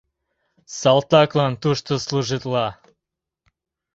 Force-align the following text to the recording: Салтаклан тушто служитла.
Салтаклан 0.79 1.53
тушто 1.61 1.91
служитла. 2.05 2.67